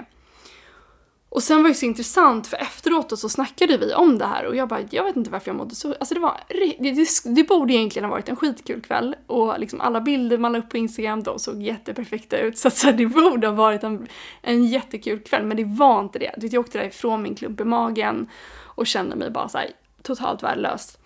[1.32, 4.56] Och sen var det så intressant för efteråt så snackade vi om det här och
[4.56, 6.38] jag bara, jag vet inte varför jag mådde så, alltså det var,
[6.80, 10.52] det, det, det borde egentligen ha varit en skitkul kväll och liksom alla bilder man
[10.52, 14.08] la upp på Instagram de såg jätteperfekta ut så, så det borde ha varit en,
[14.42, 16.32] en jättekul kväll men det var inte det.
[16.38, 18.30] Du vet Jag åkte därifrån min klump i magen
[18.64, 20.98] och kände mig bara så här, totalt värdelös.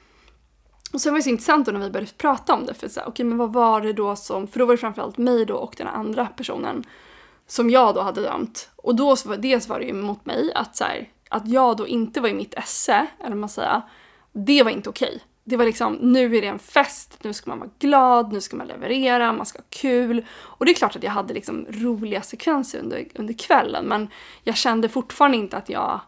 [0.94, 3.00] Och sen var det så intressant då när vi började prata om det, för så
[3.00, 5.56] okej okay, men vad var det då som, för då var det framförallt mig då
[5.56, 6.84] och den andra personen
[7.48, 8.70] som jag då hade dömt.
[8.76, 11.78] Och då så var, dels var det ju mot mig att så här, att jag
[11.78, 13.82] då inte var i mitt esse, eller man säger,
[14.34, 15.08] det var inte okej.
[15.08, 15.20] Okay.
[15.48, 18.58] Det var liksom, nu är det en fest, nu ska man vara glad, nu ska
[18.58, 20.26] man leverera, man ska ha kul.
[20.38, 24.10] Och det är klart att jag hade liksom roliga sekvenser under, under kvällen, men
[24.44, 26.00] jag kände fortfarande inte att jag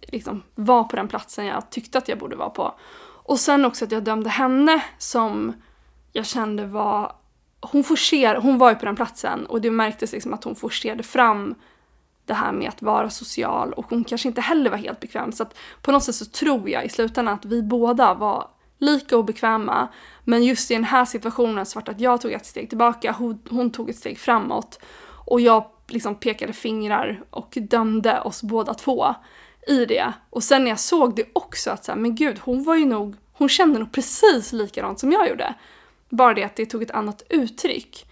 [0.00, 2.74] liksom var på den platsen jag tyckte att jag borde vara på.
[3.22, 5.52] Och sen också att jag dömde henne som
[6.12, 7.12] jag kände var...
[7.60, 11.02] Hon forcer, hon var ju på den platsen och det märktes liksom att hon forcerade
[11.02, 11.54] fram
[12.26, 15.32] det här med att vara social och hon kanske inte heller var helt bekväm.
[15.32, 19.16] Så att på något sätt så tror jag i slutändan att vi båda var lika
[19.16, 19.88] obekväma.
[20.24, 23.12] Men just i den här situationen så var det att jag tog ett steg tillbaka,
[23.12, 24.78] hon, hon tog ett steg framåt.
[25.26, 29.14] Och jag liksom pekade fingrar och dömde oss båda två
[29.66, 30.12] i det.
[30.30, 32.86] Och sen när jag såg det också att så här, men gud, hon var ju
[32.86, 35.54] nog, hon kände nog precis likadant som jag gjorde.
[36.10, 38.06] Bara det att det tog ett annat uttryck.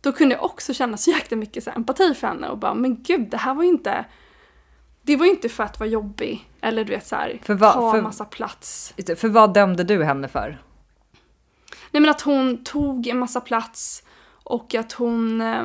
[0.00, 2.74] Då kunde jag också känna så jäkla mycket så här, empati för henne och bara,
[2.74, 4.04] men gud, det här var ju inte
[5.06, 8.24] det var ju inte för att vara jobbig eller du vet såhär, ta för, massa
[8.24, 8.94] plats.
[9.16, 10.62] För vad dömde du henne för?
[11.90, 15.64] Nej men att hon tog en massa plats och att hon, eh,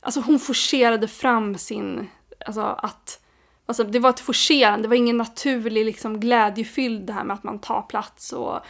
[0.00, 2.08] alltså hon forcerade fram sin,
[2.46, 3.18] alltså att
[3.66, 7.42] Alltså det var ett forcerande, det var ingen naturlig liksom glädjefylld det här med att
[7.42, 8.60] man tar plats och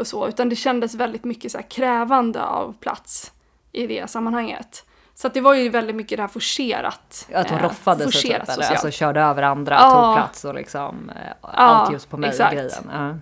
[0.00, 3.32] och så, utan det kändes väldigt mycket så här krävande av plats
[3.72, 4.84] i det sammanhanget.
[5.14, 7.28] Så det var ju väldigt mycket det här forcerat.
[7.34, 8.44] Att hon eh, roffade sig typ, eller?
[8.44, 8.70] socialt.
[8.70, 9.90] Alltså körde över andra, Ja.
[9.90, 12.54] tog plats och liksom eh, allt just på mig exakt.
[12.54, 12.90] grejen.
[12.92, 13.16] Ja.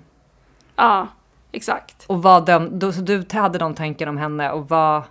[0.77, 1.09] Ja,
[1.53, 2.05] exakt.
[2.07, 5.03] Och vad döm, då, så du hade de tanken om henne och vad,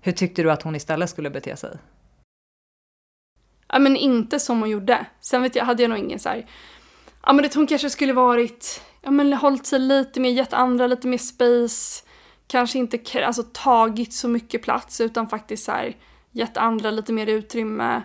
[0.00, 1.78] hur tyckte du att hon istället skulle bete sig?
[3.68, 5.06] Ja men inte som hon gjorde.
[5.20, 6.46] Sen vet jag, hade jag nog ingen så här.
[7.26, 10.86] Ja men det hon kanske skulle varit, ja men hållit sig lite mer, gett andra
[10.86, 12.04] lite mer space.
[12.46, 15.96] Kanske inte alltså, tagit så mycket plats utan faktiskt så här
[16.30, 18.02] gett andra lite mer utrymme.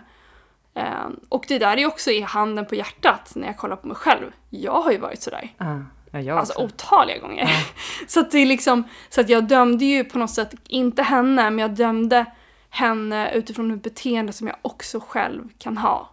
[0.74, 3.96] Eh, och det där är också i handen på hjärtat när jag kollar på mig
[3.96, 4.32] själv.
[4.50, 5.54] Jag har ju varit sådär.
[5.58, 6.64] Ja, ja, jag Alltså också.
[6.64, 7.48] otaliga gånger.
[8.06, 11.50] så att det är liksom, så att jag dömde ju på något sätt, inte henne,
[11.50, 12.26] men jag dömde
[12.70, 16.10] henne utifrån ett beteende som jag också själv kan ha.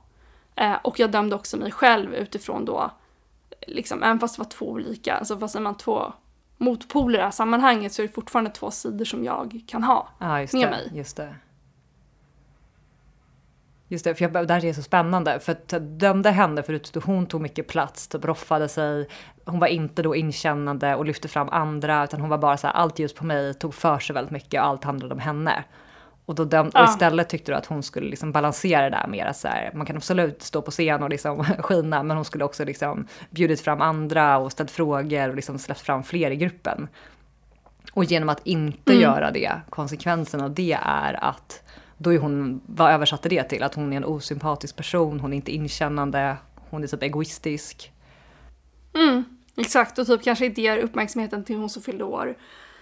[0.56, 2.92] Eh, och jag dömde också mig själv utifrån då,
[3.68, 6.14] liksom, även fast det var två olika, alltså säger man, två
[6.58, 10.10] motpoler i det här sammanhanget så är det fortfarande två sidor som jag kan ha.
[10.42, 10.70] Just med det.
[10.70, 10.92] mig.
[10.94, 11.36] Just det.
[13.88, 15.40] Just det, för jag, det här är så spännande.
[15.40, 19.08] För att dömde henne för att hon tog mycket plats, typ roffade sig.
[19.46, 22.74] Hon var inte då inkännande och lyfte fram andra, utan hon var bara så här,
[22.74, 25.64] allt ljus på mig, tog för sig väldigt mycket och allt handlade om henne.
[26.26, 26.84] Och, då döm, och Ja.
[26.84, 29.96] istället tyckte du att hon skulle liksom balansera det där mer så här, man kan
[29.96, 34.38] absolut stå på scen och liksom skina, men hon skulle också liksom bjudit fram andra
[34.38, 36.88] och ställt frågor och liksom släppt fram fler i gruppen.
[37.94, 39.02] Och genom att inte Mm.
[39.04, 41.64] göra det, konsekvensen av det är att
[41.98, 43.64] då är hon, vad översatte det till?
[43.64, 46.38] Att hon är en osympatisk person, hon är inte inkännande,
[46.70, 47.92] hon är typ egoistisk.
[48.94, 49.24] Mm,
[49.58, 52.36] exakt, och typ kanske inte ger uppmärksamheten till hon som fyllde år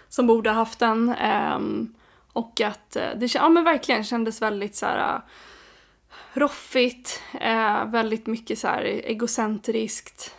[0.09, 1.15] som borde ha haft den.
[1.19, 1.93] ehm,
[2.33, 5.21] och att eh, det ja, men verkligen kändes väldigt så här uh,
[6.33, 10.35] roffigt, eh, väldigt mycket så här egocentriskt.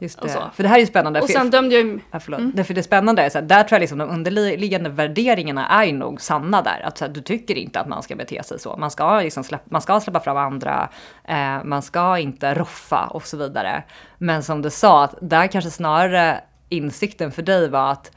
[0.00, 0.32] Just Och det.
[0.32, 0.50] så.
[0.54, 1.20] För det här är ju spännande.
[1.20, 2.00] Och för- sen dömde jag ju...
[2.10, 2.40] Ja, förlåt.
[2.40, 2.52] Mm.
[2.54, 5.92] Därför det spännande är så här, där tror jag liksom de underliggande värderingarna är ju
[5.92, 6.80] nog sanna där.
[6.84, 8.76] Att så här, du tycker inte att man ska bete sig så.
[8.76, 10.88] Man ska, liksom släppa, man ska släppa fram andra,
[11.24, 13.84] eh, man ska inte roffa och så vidare.
[14.18, 18.12] Men som du sa, att där kanske snarare insikten för dig var att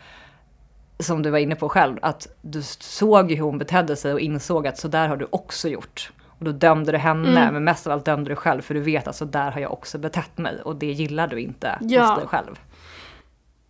[1.04, 4.68] som du var inne på själv, att du såg hur hon betedde sig och insåg
[4.68, 6.12] att så där har du också gjort.
[6.40, 7.54] Och då dömde du henne, Mm.
[7.54, 9.74] men mest av allt dömde du själv för du vet att så där har jag
[9.74, 12.06] också betett mig och det gillar du inte Ja.
[12.06, 12.60] hos dig själv.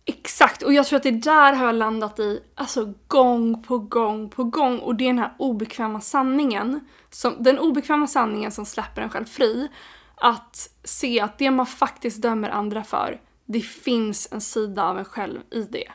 [0.06, 4.28] Exakt, och jag tror att det där har jag landat i alltså gång på gång
[4.28, 9.02] på gång och det är den här obekväma sanningen, som, den obekväma sanningen som släpper
[9.02, 9.68] en själv fri,
[10.14, 15.04] att se att det man faktiskt dömer andra för, det finns en sida av en
[15.04, 15.88] själv i det.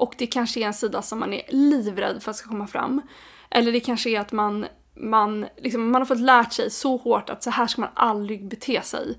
[0.00, 3.02] Och det kanske är en sida som man är livrädd för att ska komma fram.
[3.50, 7.30] Eller det kanske är att man, man, liksom, man har fått lärt sig så hårt
[7.30, 9.18] att så här ska man aldrig bete sig.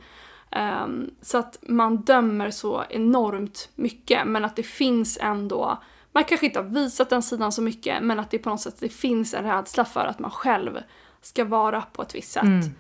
[0.84, 6.46] Um, så att man dömer så enormt mycket men att det finns ändå, man kanske
[6.46, 9.34] inte har visat den sidan så mycket men att det på något sätt det finns
[9.34, 10.80] en rädsla för att man själv
[11.22, 12.44] ska vara på ett visst sätt.
[12.44, 12.74] Mm.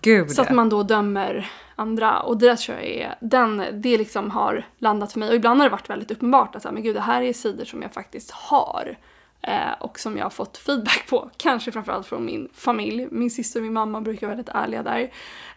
[0.00, 3.98] Gud Så att man då dömer andra och det där tror jag är, den, det
[3.98, 6.74] liksom har landat för mig och ibland har det varit väldigt uppenbart att så här,
[6.74, 8.96] men gud det här är sidor som jag faktiskt har.
[9.42, 13.08] Eh, och som jag har fått feedback på, kanske framförallt från min familj.
[13.10, 15.00] Min syster och min mamma brukar vara väldigt ärliga där.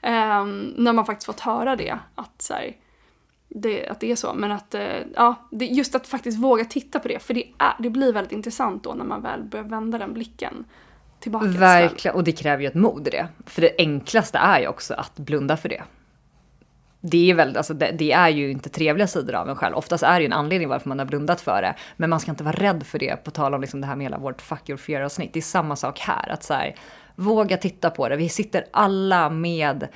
[0.01, 2.75] Eh, när man faktiskt fått höra det, att, så här,
[3.49, 4.33] det, att det är så.
[4.33, 7.75] Men att, eh, ja, det, just att faktiskt våga titta på det, för det, är,
[7.79, 10.65] det blir väldigt intressant då när man väl börjar vända den blicken
[11.19, 11.45] tillbaka.
[11.45, 13.27] Verkligen, och det kräver ju ett mod i det.
[13.45, 15.83] För det enklaste är ju också att blunda för det.
[17.01, 19.75] Det är, väl, alltså det, det är ju inte trevliga sidor av en själv.
[19.75, 21.75] Oftast är det ju en anledning varför man har blundat för det.
[21.97, 24.05] Men man ska inte vara rädd för det, på tal om liksom det här med
[24.05, 25.33] hela vårt fuck your fear avsnitt.
[25.33, 26.29] Det är samma sak här.
[26.29, 26.75] Att så här,
[27.15, 28.15] våga titta på det.
[28.15, 29.87] Vi sitter alla med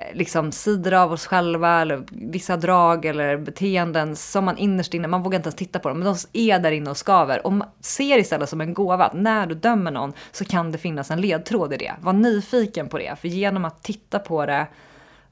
[0.00, 5.08] Eh, liksom sidor av oss själva eller vissa drag eller beteenden som man innerst inne,
[5.08, 7.46] man vågar inte ens titta på dem, men de är där inne och skaver.
[7.46, 10.78] Och man ser istället som en gåva att när du dömer någon så kan det
[10.78, 11.92] finnas en ledtråd i det.
[12.00, 14.66] Var nyfiken på det, för genom att titta på det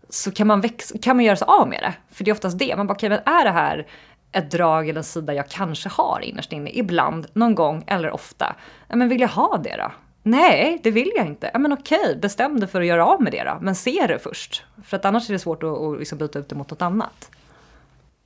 [0.08, 2.14] så kan man, växa, kan man göra sig av med det.
[2.14, 3.86] För det är oftast det, man bara, okay, men är det här
[4.32, 8.56] ett drag eller en sida jag kanske har innerst inne, ibland, någon gång eller ofta.
[8.88, 9.92] Ja, men vill jag ha det då?
[10.26, 11.50] Nej, det vill jag inte.
[11.52, 13.58] Ja, men okej, bestäm dig för att göra av med det då.
[13.60, 14.64] Men se det först.
[14.84, 17.30] För att annars är det svårt att, att liksom byta ut det mot något annat.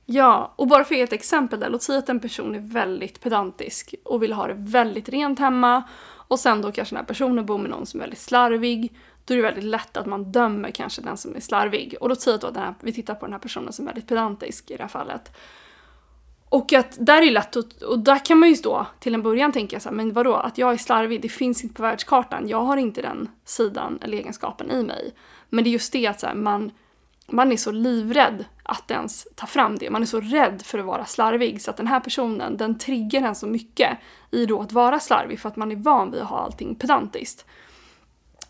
[0.05, 2.59] Ja, och bara för att ge ett exempel där, låt säga att en person är
[2.59, 7.07] väldigt pedantisk och vill ha det väldigt rent hemma och sen då kanske den här
[7.07, 8.95] personen bor med någon som är väldigt slarvig.
[9.25, 11.95] Då är det väldigt lätt att man dömer kanske den som är slarvig.
[11.99, 13.89] Och då säger jag att den här, vi tittar på den här personen som är
[13.89, 15.37] väldigt pedantisk i det här fallet.
[16.51, 19.51] Och att där är lätt att, och där kan man ju då till en början
[19.51, 22.61] tänka så här, men vadå, att jag är slarvig, det finns inte på världskartan, jag
[22.61, 25.13] har inte den sidan eller egenskapen i mig.
[25.49, 26.71] Men det är just det att så här, man
[27.27, 29.89] man är så livrädd att ens ta fram det.
[29.89, 33.21] Man är så rädd för att vara slarvig så att den här personen den triggar
[33.21, 33.97] en så mycket
[34.31, 37.45] i då att vara slarvig för att man är van vid att ha allting pedantiskt.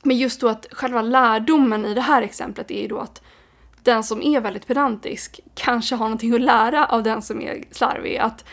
[0.04, 3.22] Men just då att själva lärdomen i det här exemplet är ju då att
[3.84, 8.18] den som är väldigt pedantisk kanske har någonting att lära av den som är slarvig.
[8.18, 8.46] Att,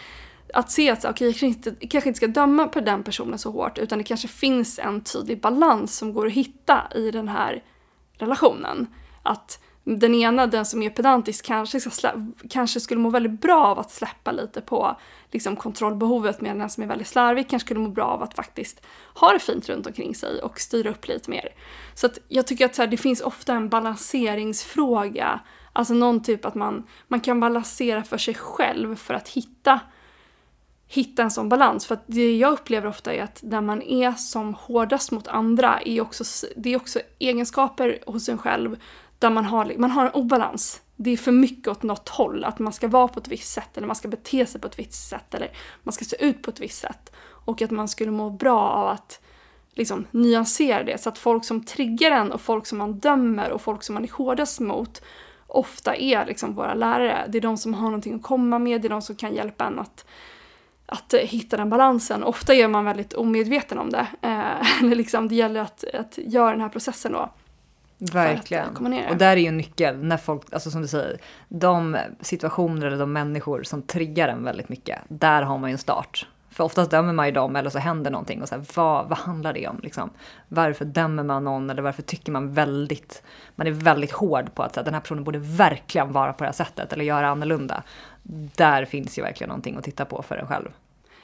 [0.55, 3.51] att se att okay, jag kanske inte, kanske inte ska döma på den personen så
[3.51, 7.63] hårt utan det kanske finns en tydlig balans som går att hitta i den här
[8.19, 8.87] relationen.
[9.23, 9.61] Att
[9.97, 12.13] den ena, den som är pedantisk, kanske, ska
[12.51, 14.97] kanske skulle må väldigt bra av att släppa lite på
[15.31, 18.87] liksom, kontrollbehovet medan den som är väldigt slarvig kanske skulle må bra av att faktiskt
[19.15, 21.49] ha det fint runt omkring sig och styra upp lite mer.
[21.95, 25.41] Så att jag tycker att så här, det finns ofta en balanseringsfråga,
[25.73, 29.81] alltså någon typ att man, man kan balansera för sig själv för att hitta
[30.89, 31.87] hitta en sån balans.
[31.87, 35.81] För att det jag upplever ofta är att där man är som hårdast mot andra
[35.85, 38.77] är också, det är också egenskaper hos en själv
[39.19, 40.83] där man har, man har en obalans.
[40.97, 43.77] Det är för mycket åt något håll, att man ska vara på ett visst sätt
[43.77, 45.51] eller man ska bete sig på ett visst sätt eller
[45.83, 47.13] man ska se ut på ett visst sätt.
[47.21, 49.21] Och att man skulle må bra av att
[49.75, 53.63] liksom nyansera det så att folk som triggar en och folk som man dömer och
[53.63, 55.03] folk som man är hårdast mot
[55.47, 57.25] ofta är liksom våra lärare.
[57.29, 59.65] Det är de som har någonting att komma med, det är de som kan hjälpa
[59.65, 60.07] en att,
[60.87, 62.25] att eh, hitta den balansen.
[62.25, 64.07] Ofta är man väldigt omedveten om det.
[64.23, 67.31] Eh, eller liksom, det gäller att, att göra den här processen då.
[67.99, 68.77] Verkligen.
[69.11, 73.13] Och där är ju nyckeln när folk, alltså som du säger, de situationer eller de
[73.13, 76.27] människor som triggar en väldigt mycket, där har man ju en start.
[76.51, 79.19] För oftast dömer man ju dem eller så händer någonting och så här, vad, vad
[79.19, 80.11] handlar det om liksom?
[80.49, 83.23] Varför dömer man någon eller varför tycker man väldigt,
[83.57, 86.45] man är väldigt hård på att så här, den här personen borde verkligen vara på
[86.45, 87.83] det här sättet eller göra annorlunda.
[88.55, 90.69] Där finns ju verkligen någonting att titta på för en själv.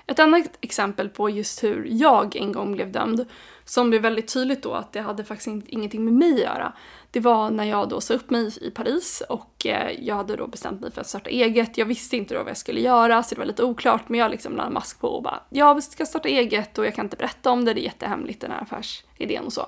[0.06, 3.26] Ett annat exempel på just hur jag en gång blev dömd,
[3.64, 6.72] som blev väldigt tydligt då att det hade faktiskt ingenting med mig att göra.
[7.10, 10.46] Det var när jag då sa upp mig i Paris och eh, jag hade då
[10.46, 11.78] bestämt mig för att starta eget.
[11.78, 14.30] Jag visste inte då vad jag skulle göra så det var lite oklart men jag
[14.30, 17.50] liksom la mask på och bara jag ska starta eget och jag kan inte berätta
[17.50, 19.66] om det, det är jättehemligt den här affärsidén och så.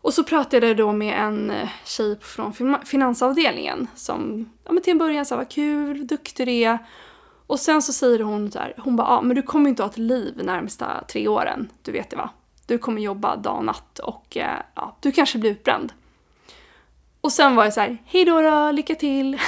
[0.00, 4.90] Och så pratade jag då med en eh, tjej från finansavdelningen som ja, men till
[4.90, 6.78] en början sa vad kul, duktig du är
[7.52, 9.90] och sen så säger hon så här, hon bara, ja men du kommer inte ha
[9.90, 12.30] ett liv närmsta tre åren, du vet det va?
[12.66, 15.92] Du kommer jobba dag och natt och eh, ja, du kanske blir utbränd.
[17.20, 19.38] Och sen var jag så här, hej då, då lycka till!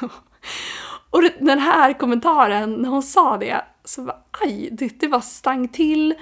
[1.10, 5.68] och den här kommentaren, när hon sa det, så var aj, det, det var stang
[5.68, 6.14] till.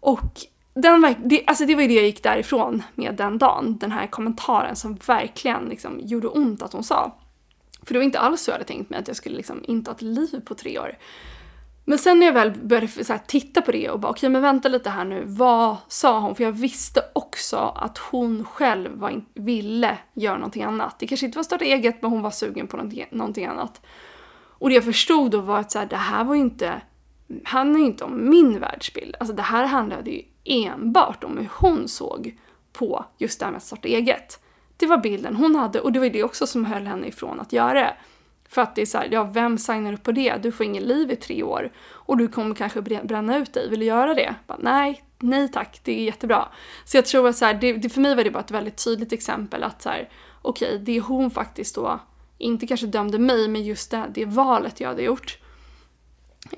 [0.00, 0.40] Och
[0.74, 4.06] den, det, alltså det var ju det jag gick därifrån med den dagen, den här
[4.06, 7.12] kommentaren som verkligen liksom gjorde ont att hon sa.
[7.82, 9.90] För det var inte alls så jag hade tänkt mig att jag skulle liksom inte
[9.90, 10.98] ha ett liv på tre år.
[11.84, 14.42] Men sen när jag väl började så titta på det och bara okej okay, men
[14.42, 16.34] vänta lite här nu, vad sa hon?
[16.34, 20.98] För jag visste också att hon själv var ville göra någonting annat.
[20.98, 23.80] Det kanske inte var starta eget men hon var sugen på någonting, någonting annat.
[24.62, 26.82] Och det jag förstod då var att så här, det här var ju inte,
[27.44, 29.16] handlar ju inte om min världsbild.
[29.20, 32.38] Alltså det här handlade ju enbart om hur hon såg
[32.72, 34.41] på just det här med att starta eget.
[34.82, 37.52] Det var bilden hon hade och det var det också som höll henne ifrån att
[37.52, 37.94] göra det.
[38.48, 40.42] För att det är så här, ja vem signar upp på det?
[40.42, 43.70] Du får ingen liv i tre år och du kommer kanske bränna ut dig.
[43.70, 44.34] Vill du göra det?
[44.46, 46.48] Bara, nej, nej tack, det är jättebra.
[46.84, 48.84] Så jag tror att så här, det, det, för mig var det bara ett väldigt
[48.84, 50.08] tydligt exempel att så här,
[50.42, 52.00] okej, okay, det hon faktiskt då
[52.38, 55.38] inte kanske dömde mig, men just det, det valet jag hade gjort.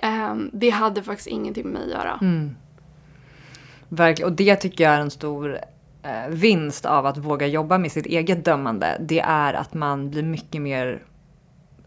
[0.02, 2.18] Um, det hade faktiskt ingenting med mig att göra.
[2.22, 2.56] Mm.
[3.88, 5.60] Verkligen, och det tycker jag är en stor
[6.04, 10.22] Eh, vinst av att våga jobba med sitt eget dömande, det är att man blir
[10.22, 11.02] mycket mer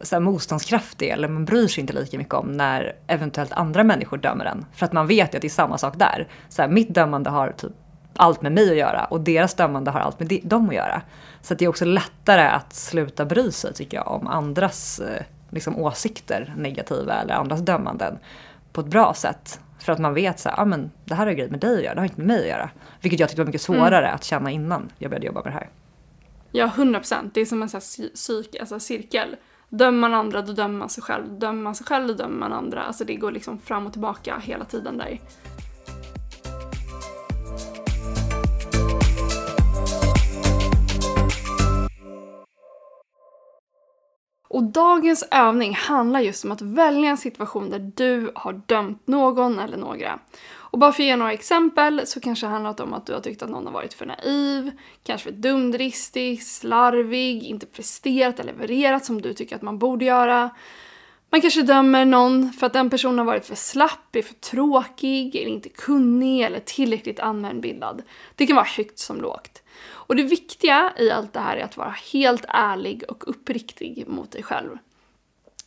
[0.01, 4.17] så här, motståndskraftig eller man bryr sig inte lika mycket om när eventuellt andra människor
[4.17, 4.65] dömer en.
[4.73, 6.27] För att man vet ju att det är samma sak där.
[6.49, 7.71] Så här, mitt dömande har typ
[8.15, 11.01] allt med mig att göra och deras dömande har allt med dem att göra.
[11.41, 15.23] Så att det är också lättare att sluta bry sig tycker jag om andras eh,
[15.49, 18.17] liksom, åsikter, negativa eller andras dömanden
[18.73, 19.60] på ett bra sätt.
[19.79, 21.83] För att man vet så här, ah, men det här har grejer med dig att
[21.83, 22.69] göra, det har inte med mig att göra.
[23.01, 23.79] Vilket jag tyckte var mycket mm.
[23.79, 24.15] svårare mm.
[24.15, 25.69] att känna innan jag började jobba med det här.
[26.51, 27.33] Ja, hundra procent.
[27.33, 29.35] Det är som en sån här psyk, alltså cirkel.
[29.69, 31.39] Dömer man andra, då dömer man sig själv.
[31.39, 32.81] Dömer man sig själv, då dömer man andra.
[32.81, 35.19] Alltså det går liksom fram och tillbaka hela tiden där.
[44.50, 49.60] Och dagens övning handlar just om att välja en situation där du har dömt någon
[49.60, 50.20] eller några.
[50.70, 53.20] Och bara för att ge några exempel så kanske det handlat om att du har
[53.20, 54.72] tyckt att någon har varit för naiv,
[55.04, 60.50] kanske för dumdristig, slarvig, inte presterat eller levererat som du tycker att man borde göra.
[61.30, 65.36] Man kanske dömer någon för att den personen har varit för slapp, är för tråkig,
[65.36, 68.04] eller inte kunnig eller tillräckligt allmänbildad.
[68.36, 69.64] Det kan vara högt som lågt.
[69.86, 74.32] Och det viktiga i allt det här är att vara helt ärlig och uppriktig mot
[74.32, 74.78] dig själv.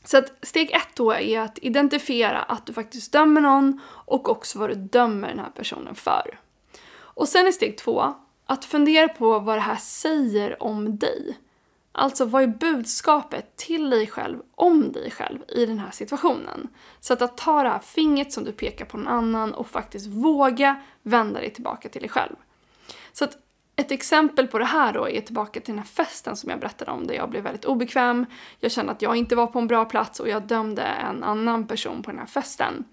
[0.05, 4.59] Så att steg ett då är att identifiera att du faktiskt dömer någon och också
[4.59, 6.39] vad du dömer den här personen för.
[6.93, 8.15] Och sen är steg två
[8.47, 11.39] att fundera på vad det här säger om dig.
[11.93, 16.69] Alltså vad är budskapet till dig själv om dig själv i den här situationen?
[17.01, 20.07] Så att, att ta det här fingret som du pekar på någon annan och faktiskt
[20.07, 22.35] våga vända dig tillbaka till dig själv.
[23.13, 23.39] Så att
[23.81, 26.91] ett exempel på det här då är tillbaka till den här festen som jag berättade
[26.91, 28.27] om där jag blev väldigt obekväm.
[28.59, 31.67] Jag kände att jag inte var på en bra plats och jag dömde en annan
[31.67, 32.85] person på den här festen.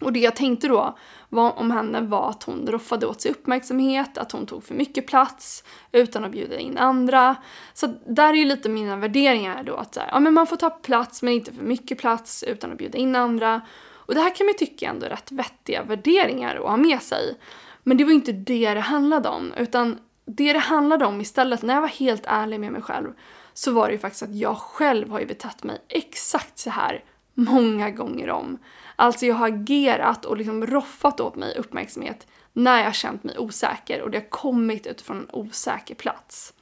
[0.00, 0.98] Och det jag tänkte då
[1.28, 5.06] var om henne var att hon roffade åt sig uppmärksamhet, att hon tog för mycket
[5.06, 7.36] plats utan att bjuda in andra.
[7.74, 11.22] Så där är ju lite mina värderingar då att ja, men man får ta plats
[11.22, 13.60] men inte för mycket plats utan att bjuda in andra.
[13.92, 17.36] Och det här kan man tycka ändå är rätt vettiga värderingar att ha med sig.
[17.82, 21.74] Men det var inte det det handlade om, utan det det handlade om istället, när
[21.74, 23.12] jag var helt ärlig med mig själv,
[23.54, 27.04] så var det ju faktiskt att jag själv har ju betett mig exakt så här
[27.34, 28.58] många gånger om.
[28.96, 34.02] Alltså jag har agerat och liksom roffat åt mig uppmärksamhet när jag känt mig osäker
[34.02, 36.54] och det har kommit utifrån en osäker plats.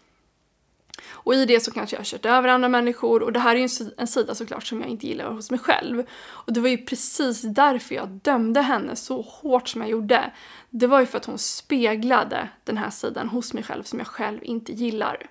[1.22, 3.58] Och i det så kanske jag har kört över andra människor och det här är
[3.58, 6.02] ju en sida såklart som jag inte gillar hos mig själv.
[6.22, 10.32] Och det var ju precis därför jag dömde henne så hårt som jag gjorde.
[10.70, 14.08] Det var ju för att hon speglade den här sidan hos mig själv som jag
[14.08, 15.30] själv inte gillar.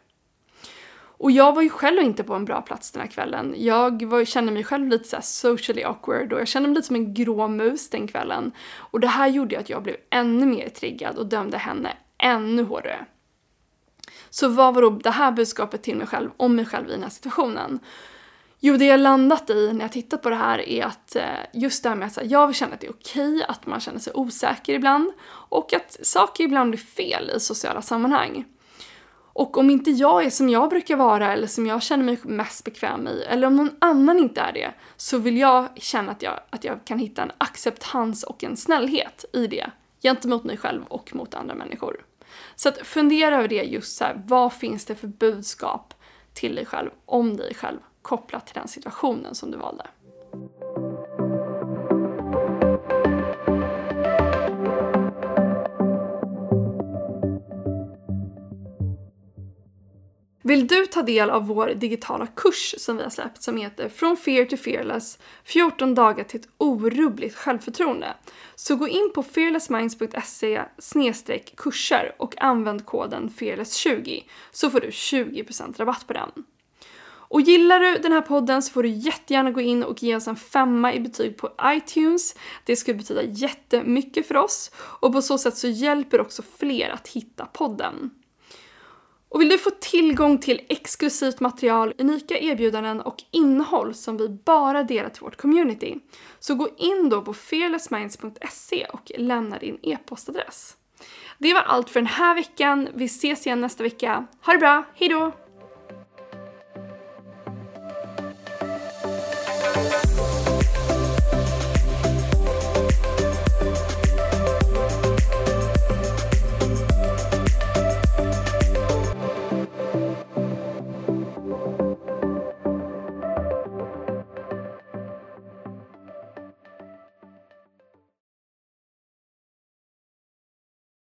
[1.19, 3.55] Och jag var ju själv inte på en bra plats den här kvällen.
[3.57, 6.95] Jag var, kände mig själv lite såhär socially awkward och jag kände mig lite som
[6.95, 8.51] en grå mus den kvällen.
[8.77, 13.05] Och det här gjorde att jag blev ännu mer triggad och dömde henne ännu hårdare.
[14.29, 17.03] Så vad var då det här budskapet till mig själv om mig själv i den
[17.03, 17.79] här situationen?
[18.59, 21.23] Jo, det jag landat i när jag tittat på det här är att eh,
[21.53, 23.99] just det här med att jag vill känna att det är okej att man känner
[23.99, 28.45] sig osäker ibland och att saker ibland blir fel i sociala sammanhang.
[29.33, 32.63] Och om inte jag är som jag brukar vara eller som jag känner mig mest
[32.63, 36.39] bekväm i, eller om någon annan inte är det, så vill jag känna att jag,
[36.49, 39.71] att jag kan hitta en acceptans och en snällhet i det
[40.01, 42.05] gentemot mig själv och mot andra människor.
[42.59, 45.93] Så att fundera över det just så här, vad finns det för budskap
[46.33, 49.87] till dig själv, om dig själv, kopplat till den situationen som du valde.
[60.49, 64.17] Vill du ta del av vår digitala kurs som vi har släppt som heter Från
[64.17, 68.07] Fear to Fearless 14 dagar till ett orubbligt självförtroende
[68.55, 76.07] så gå in på fearlessminds.se kurser och använd koden fearless20 så får du 20% rabatt
[76.07, 76.29] på den.
[77.09, 80.27] Och gillar du den här podden så får du jättegärna gå in och ge oss
[80.27, 82.35] en femma i betyg på iTunes.
[82.65, 87.07] Det skulle betyda jättemycket för oss och på så sätt så hjälper också fler att
[87.07, 88.11] hitta podden.
[89.29, 94.83] Och vill du få tillgång till exklusivt material, unika erbjudanden och innehåll som vi bara
[94.83, 95.99] delar till vårt community,
[96.39, 100.75] så gå in då på fearlessminds.se och lämna din e-postadress.
[101.37, 102.89] Det var allt för den här veckan.
[102.93, 104.27] Vi ses igen nästa vecka.
[104.45, 105.31] Ha det bra, hejdå!